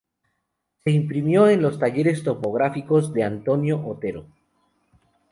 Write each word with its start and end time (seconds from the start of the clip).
Se 0.83 0.89
imprimió 0.89 1.47
en 1.47 1.61
los 1.61 1.77
talleres 1.77 2.23
tipográficos 2.23 3.13
de 3.13 3.21
Antonio 3.23 3.85
Otero. 3.85 4.25